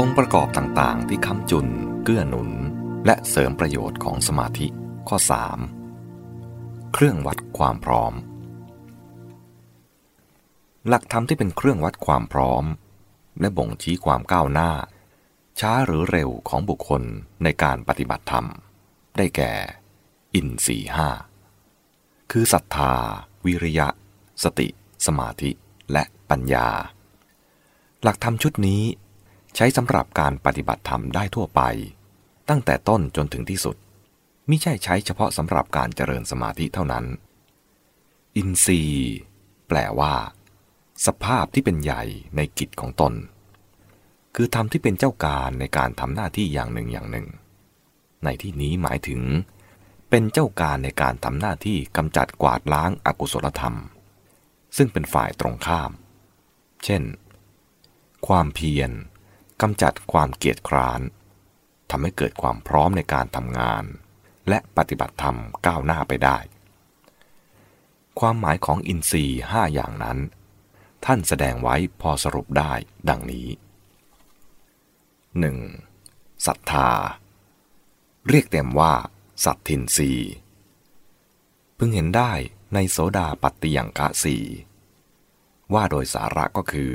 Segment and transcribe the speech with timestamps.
[0.00, 1.68] องค์ประกอบต่างๆ ที่ค้ำจุน
[2.04, 2.50] เกื้อหนุน
[3.06, 4.66] และเสริมประโยชน์ของสมาธิ
[5.08, 5.16] ข้อ
[6.06, 6.92] 3.
[6.92, 8.12] เครื่องวัดความพร้อม
[10.88, 12.64] หลักธรรมที่เป็นเครื่องวัดความพร้อม
[13.40, 14.70] และบ่งชี้ความก้าวหน้า
[15.60, 17.02] ช้าหรือเร็วของบุคคล
[17.42, 18.46] ในการปฏิบัติธรรม
[19.16, 19.52] ได้แก่
[20.34, 21.08] อินทรีห้า
[22.30, 22.94] คือศรัทธา
[23.44, 23.88] วิริยะ
[24.42, 24.68] สติ
[25.06, 25.50] สมาธิ
[25.92, 26.68] และปัญญา
[28.02, 28.82] หลักธรรมชุดนี้
[29.56, 31.62] ใช้สำหรับการปฏิบัติธรรมได้ทั่วไป
[32.48, 33.76] ตั้งแต่ต้นจนถึงที่สุด
[34.52, 37.04] ม่ใช่ใช้เฉพาะสำหรับการเจริญสมาธิเท่านั้น
[38.36, 39.12] อินทรีย์
[39.68, 40.14] แปลว่า
[41.06, 42.02] สภาพที่เป็นใหญ่
[42.36, 43.12] ในกิจของตน
[44.34, 47.26] คือธรรมที่เป็นเจ้าการในการทำหน้าที่อย่างหนึ่งอย่างหนึ่ง
[48.24, 49.20] ในที่นี้หมายถึง
[50.10, 53.76] เป็นเจ้าการในการทำหน้าที่กำจัดกวาดล้างอากุศลธรรม
[54.76, 55.90] ซึ่งเป็นฝ่ายตรงข้าม
[56.84, 57.02] เช่น
[58.26, 58.90] ความเพียร
[59.60, 61.00] กำจัดความเกียจคร้าน
[61.90, 63.84] ทำให้เกิดความพร้อมในการทำงาน
[64.48, 65.36] และปฏิบัติธรรม
[65.66, 66.38] ก้าวหน้าไปได้
[68.20, 70.18] ความหมายของอินทรีย์ห้าอย่างนั้น
[71.04, 72.72] ท่านแสดงไว้พอสรุปได้
[73.08, 73.48] ดังนี้
[75.60, 76.46] 1.
[76.46, 76.90] ศรัทธา
[78.28, 78.94] เรียกเต็มว่า
[79.44, 80.12] สัตทินรี
[81.78, 82.32] พึงเห็นได้
[82.74, 84.36] ในโสดาปัตติยังกะสี
[85.74, 86.92] ว่าโดยสาระก็คือ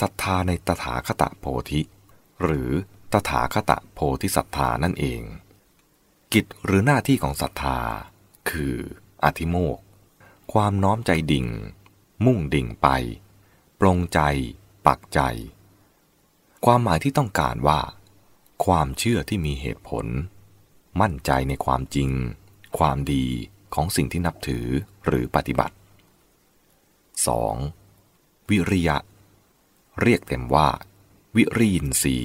[0.00, 1.80] ศรัทธาในตถาคตโพธิ
[2.42, 2.70] หรือ
[3.12, 5.22] ตถาคตโพธิศรัทธานั่นเอง
[6.32, 7.78] กิจหรือหน้าที่ของศรัทธา
[8.50, 8.76] คือ
[9.24, 9.78] อธิโมก
[10.52, 11.46] ความน้อมใจดิ่ง
[12.24, 12.88] มุ่งดิ่งไป
[13.80, 14.20] ปรงใจ
[14.86, 15.20] ปักใจ
[16.64, 17.80] ความหมายที่ต้องการว่า
[18.64, 20.06] ความเชื่อที่มีเหตุผล
[21.00, 22.10] มั่นใจในความจริง
[22.78, 23.26] ความดี
[23.74, 24.66] ของสิ่งที่นับถือ
[25.06, 25.74] หรือปฏิบัติ
[27.52, 28.48] 2.
[28.48, 28.96] วิริยะ
[30.02, 30.68] เรียกเต็มว่า
[31.36, 32.16] วิรีนสี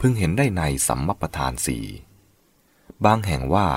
[0.00, 1.78] พึงเห็นได้ในสัมมปทานสี
[3.04, 3.68] บางแห่งว่า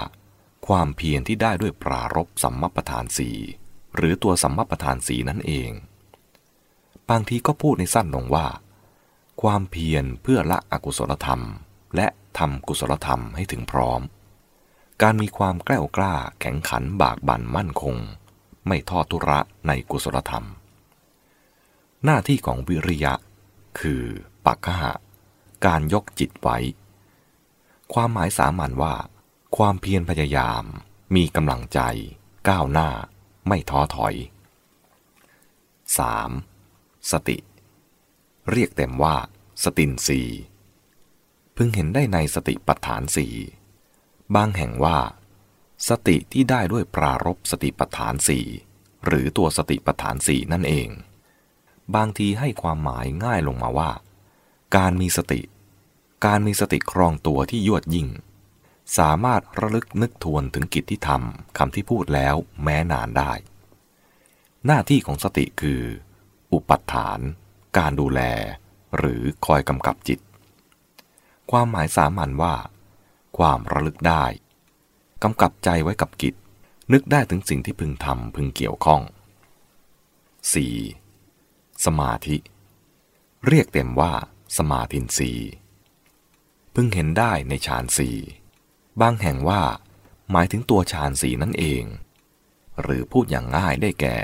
[0.67, 3.29] ความเพียรที่ได้ด้วยปรารบสัมมปทานสี
[3.95, 5.71] หรือตัวสัมมปทานสีนั่นเอง
[7.09, 8.47] บางทีก็พูดในสั้นลงว่า
[9.41, 11.43] ความเพียรเพื่อละอกุศลธรรม
[11.95, 14.01] และทำกุศลธรรมให้ถึงพร้อม
[15.01, 17.97] การมีความแกล้วกล้าแข็งขันบากบั่นมั่นคง
[18.67, 20.45] ไม่ทอดทุระในกุศลธรรม
[22.05, 23.13] หน้าที่ของวิริยะ
[23.79, 24.03] คือ
[24.45, 24.93] ปักหะ
[25.65, 26.57] การยกจิตไว้
[27.93, 28.95] ความหมายสามัญว่า
[29.57, 30.63] ความเพียรพยายาม
[31.15, 31.79] มีกำลังใจ
[32.49, 32.89] ก้าวหน้า
[33.47, 34.15] ไม่ท้อถอย
[36.23, 37.11] 3.
[37.11, 37.37] สติ
[38.51, 39.15] เรียกเต็มว่า
[39.63, 40.21] สตินสี
[41.55, 43.27] พึงเห็นได้ในสติปัฏฐานสี
[44.35, 44.99] บางแห่งว่า
[45.89, 48.39] สติที่ได้ด้วยปรารบสติปัฏฐานสี
[49.05, 50.89] หรือตัวสติปัฏฐานสีนั่นเอง
[51.95, 53.91] บางทีให้ความหมายง่ายลงมาว่า
[54.75, 55.41] การมีสติ
[56.25, 58.07] การมีสติครองตัวที่ยวดยิ่ง
[58.97, 63.31] สามารถระลึกนึกทวนถึงกิจที่ทำคำที่พูดแล้วแม้นานได้
[64.65, 65.81] หน้าที่ของสติคือ
[66.51, 67.19] อุปัฏฐาน
[67.77, 68.21] การดูแล
[68.97, 70.19] หรือคอยกำกับจิต
[71.51, 72.55] ความหมายสามัญว่า
[73.37, 74.25] ความระลึกได้
[75.23, 76.35] กำกับใจไว้กับกิจ
[76.93, 79.01] นึกได้ถึงสิ่งที่พึงทำพึงเกี่ยวข้อง
[80.61, 81.00] 4.
[81.85, 82.37] สมาธิ
[83.47, 84.13] เรียกเต็มว่า
[84.57, 85.31] สมาธินสี
[86.73, 88.09] พึงเห็นได้ในฌานสี
[89.01, 89.61] บางแห่งว่า
[90.31, 91.83] หมายถึงตัวฌานสีนั่นเอง
[92.81, 94.17] หรือพูดอย่างง่ายได้แก่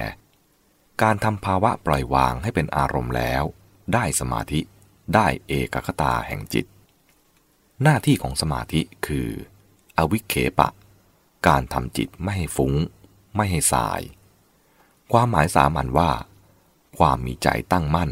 [1.02, 3.44] การทำภาวะปล่อยวางให้เป็นอารมณ์แล้ว
[3.94, 4.60] ได้สมาธิ
[5.16, 6.66] ได้เอกคตาแห่งจิต
[7.84, 9.30] หน้าที่ของสมาธิคือ
[9.98, 10.70] อวิเคปะ
[11.48, 12.74] การทำจิตไม่ให้ฟุง้ง
[13.36, 14.02] ไม่ให้สาย
[15.12, 16.12] ความหมายสามัญว่า
[16.98, 18.12] ความมีใจตั้งมั่น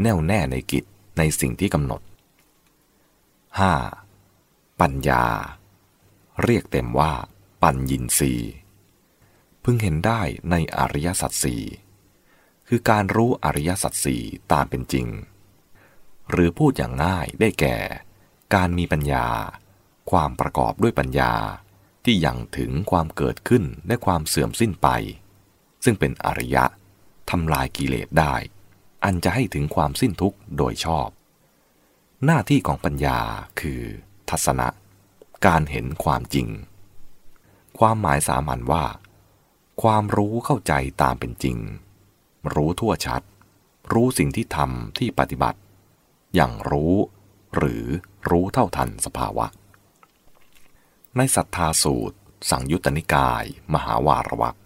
[0.00, 0.84] แน่วแน่ในกิจ
[1.18, 2.02] ในสิ่งที่กำหนด
[4.00, 4.80] 5.
[4.80, 5.24] ปัญญา
[6.42, 7.12] เรียกเต็มว่า
[7.62, 8.34] ปัญญินรี
[9.64, 10.20] พึงเห็นได้
[10.50, 11.62] ในอริยสัจสี่
[12.68, 14.22] คือการรู้อริยสัจสี่
[14.52, 15.06] ตามเป็นจริง
[16.30, 17.76] หรือพูดอย่างง่ายได้แก่
[18.54, 19.26] การมีปัญญา
[20.10, 21.32] ความประกอบด้วยปัญญา
[22.04, 24.88] ที่ยังถึงความเกิดขึ้นและความเสื่อมสิ้นไป
[25.84, 26.64] ซึ่งเป็นอริยะ
[27.32, 28.34] ทำลายกิเลสได้
[29.04, 31.08] อันจะให้ถึงความสิ้นทุกข์โดยชอบ
[32.24, 33.18] หน้าที่ของปัญญา
[33.60, 33.82] คือ
[34.30, 34.68] ทัศนะ
[35.46, 36.48] การเห็นความจริง
[37.78, 38.84] ความหมายสามัญว่า
[39.82, 41.56] ความรู้เข้าใจตามเป็นจริง
[42.54, 43.22] รู้ทั่วชัด
[43.92, 45.60] รู้สิ่งที่ทำที่ปฏิบัติ
[46.34, 46.94] อย่างรู้
[47.56, 47.84] หรือ
[48.30, 49.46] รู้เท่าทันสภาวะ
[51.16, 52.16] ในศรัทธาสูตร
[52.50, 53.44] สังยุตตนิกาย
[53.74, 54.56] มหาวารวัก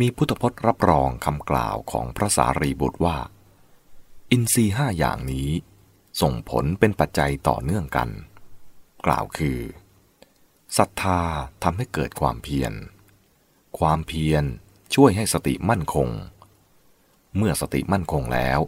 [0.00, 3.18] มีพุทธพจน์รับรองคำกล่าวของพระสารีบุตรว่า
[4.30, 5.50] อินทรีห้าอย่างนี้
[6.20, 8.08] ส่งผลเป็นปัจจัยต่อเนื่องกัน
[9.06, 9.60] กล่าวคือ
[10.78, 11.20] ศรัทธา
[11.62, 12.72] ทำให้เกิดความเพียร
[13.78, 14.44] ความเพียร
[14.94, 16.08] ช่วยให้สติมั่นคง
[17.36, 18.60] เมื่อสติมั่นคงแล้ว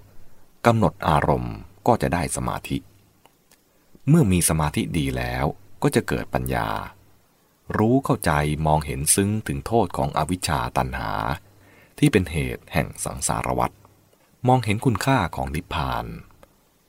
[0.66, 2.78] กำหนดอารมณ์ก็จะได้สมาธิ
[4.08, 5.44] เมื่อมีสมาธิดีแล้ว
[5.82, 6.68] ก็จะเกิดปัญญา
[7.76, 8.32] รู้เข้าใจ
[8.66, 11.12] มองเห็นซึ้งถึงโทษของอวิชชาตันหา
[11.98, 13.72] ที่เป็นเหตุแห่งสังสารวัฏ
[14.48, 16.06] มองเห็นคุณค่าของนิพพาน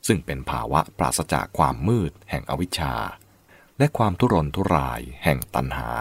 [0.08, 2.94] ซึ่งเป็นภาวะปราศจากความมืดแห่งอวิชชา
[3.78, 5.92] และความทุรนทุรายแห่งตันหา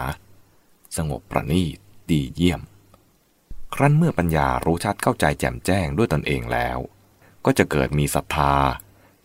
[0.97, 1.77] สงบประณีต
[2.09, 2.61] ดีเยี่ยม
[3.73, 6.77] ครั้นเมื่อปัญญารู้ชัดเข้าใจแจ่มแจ้งด้วยตนเองแล้ว
[7.45, 8.53] ก็จะเกิดมีศรัทธา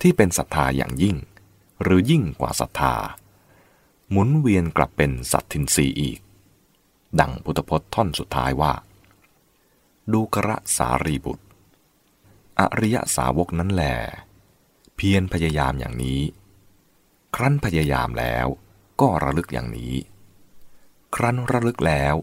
[0.01, 1.17] ที่เป็นศรัทธาอย่างยิ่ง
[1.83, 2.95] หรือยิ่งกว่าศรัทธา
[4.11, 6.19] หมุนเวียนกลับเป็นสัตทินรีอีก
[7.21, 8.73] ดังพุทธพจน์ท่อนสุดท้ายว่า
[10.13, 11.45] ดูกระสารีบุตร
[12.61, 13.85] อริยสาวกนั้นแหล
[14.97, 16.21] เพียรพยายามอย่างนี้
[17.35, 18.47] ครั้นพยายามแล้ว
[19.01, 19.95] ก็ระลึกอย่างนี้
[21.15, 22.15] ครั้นระลึกแล้ว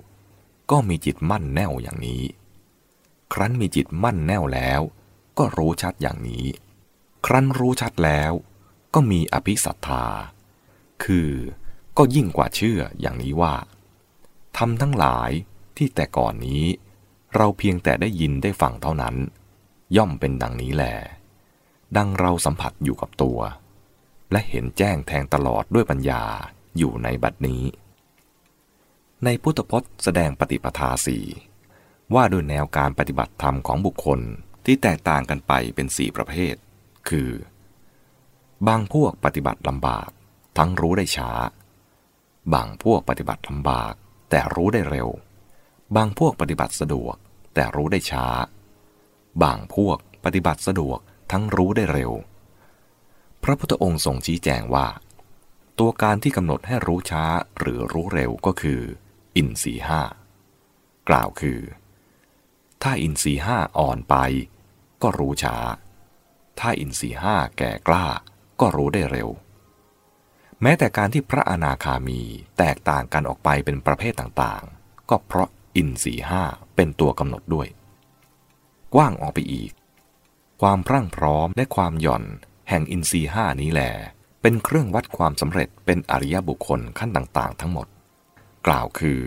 [0.71, 2.23] ก็มีจิตมั่นแน่วอย่างนี้
[3.33, 4.81] ครั้นมีจิตมั่นแน่วแล้ว
[5.37, 6.45] ก็รู้ชัดอย่างนี้
[7.25, 8.31] ครั้นรู้ชัดแล้ว
[8.93, 10.05] ก็มีอภิสัทธา
[11.03, 11.31] คือ
[11.97, 13.55] ก็ยิ่งกว่าเชื่ออย่างนี้ว่า
[14.57, 15.31] ทำทั้งหลาย
[15.77, 16.63] ที่แต่ก่อนนี้
[17.35, 19.15] เราเพียงแต่ได้ยินได้ฟังเท่านั้น
[19.97, 20.85] ย่อมเป็นดังนี้แหล
[21.97, 23.39] ดังเราสัมผัสอยู่กับตัว
[24.31, 26.23] และเห็นแจ้งแทงตลอดด้วยปัญญา
[26.77, 27.63] อยู่ในบัดนี้
[29.25, 31.25] ในพุทธพจน์แสดงปฏิปทาสี่
[32.13, 34.19] ว่าด้วยแนวการปฏิบัติธรรมของบุคคล
[34.65, 36.55] ที่แตกต่างกันไปเป็นสี่ประเภท
[37.09, 37.29] คือ
[38.67, 40.09] บางพวกปฏิบัติลำบาก
[40.57, 41.31] ทั้งรู้ได้ช้า
[42.53, 43.93] บางพวกปฏิบัติลำบาก
[44.29, 45.09] แต่รู้ได้เร็ว
[45.95, 47.15] บางพวกปฏิบัติสะดวก
[47.53, 48.25] แต่รู้ได้ช้า
[49.43, 50.99] บางพวกปฏิบัติสะดวก
[51.31, 52.11] ทั้งรู้ได้เร็ว
[53.43, 54.87] พระพุทธองค์ทรงชี้แจงว่า
[55.79, 57.23] ตัวการที่กำหนดให้รู้ช้า
[57.57, 58.81] หรือรู้เร็วก็คือ
[59.35, 60.01] อินทรีห้า
[61.09, 61.59] กล่าวคือ
[62.83, 64.15] ถ้าอินทรีห้าอ่อนไป
[65.01, 65.57] ก็รู้ช้า
[66.59, 68.05] ถ้าอินทรีห้าแก่กล้า
[68.59, 69.29] ก็รู้ได้เร็ว
[70.61, 72.21] แม้แต่การที่พระอนาคามี
[72.57, 76.43] แตกต่างกันออกไปเป็นประเภทต่างๆ ก็เพราะอินทรีห้า
[76.75, 77.67] เป็นตัวกำหนดด้วย
[78.95, 79.71] กว้างออกไปอีก
[80.61, 82.23] ความพรั่งพร้อมและความหย่อน
[82.69, 83.81] แห่งอินทรีห้านี้แหล
[84.41, 87.87] เป็นเครื่องวัดความสำเร็จเป็นอริยบุคคลขั้นต่างๆ ทั้งหมด
[88.67, 89.21] กล่าวคือ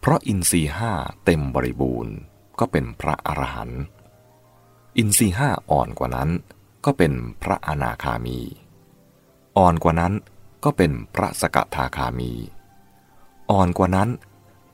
[0.00, 0.92] เพราะอินทรีห้า
[1.24, 2.14] เต็มบริบูรณ์
[2.58, 3.82] ก็เป็นพระอรหันต์
[4.98, 6.30] อินทรีห้าอ่อนกว่านั้น
[6.84, 7.12] ก็เป็น
[7.42, 8.38] พระอนาคามี
[9.58, 10.12] อ่อนกว่านั้น
[10.64, 12.32] ก็เป็นพระสกทาคามี
[13.50, 14.08] อ่อนกว่านั้น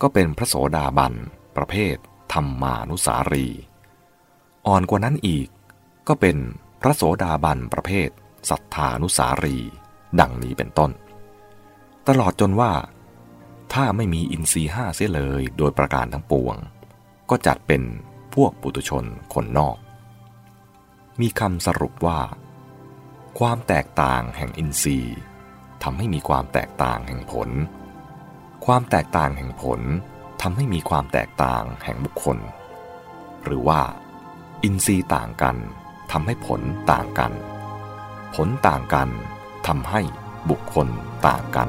[0.03, 1.15] ก็เป็นพระโสดาบัน
[1.57, 1.97] ประเภท
[2.33, 3.47] ธรรมานุสารี
[4.67, 5.49] อ่อนกว่านั้นอีก
[6.09, 6.37] ก็เป็น
[6.81, 8.09] พระโสดาบันประเภท
[8.51, 9.57] สัทธานุสารี
[10.21, 10.91] ดังนี้เป็นต้น
[12.09, 12.73] ตลอดจนว่า
[13.73, 16.57] ถ้าไม่มีอินทรีห้าเสียเลยโดยประการทั้งปวง
[17.31, 17.83] ก็จัดเป็น
[18.35, 19.05] พวกปุตุชน
[19.35, 19.77] คนนอก
[21.21, 22.19] มีคำสรุปว่า
[23.39, 25.17] ความแตกต่างแห่งอินทรีย์
[25.83, 27.49] ทำให้มีความแตกต่างแห่งผล
[28.67, 29.81] ความแตกต่างแห่งผล
[30.43, 32.39] ทำให้มีความแตกต่างแห่งบุคคล
[33.45, 33.81] หรือว่า
[34.63, 35.57] อินทรีย์ต่างกัน
[36.13, 36.61] ทำให้ผล
[36.93, 37.33] ต่างกัน
[38.35, 39.09] ผลต่างกัน
[39.67, 40.01] ทำให้
[40.51, 40.89] บุคคล
[41.27, 41.69] ต่างกัน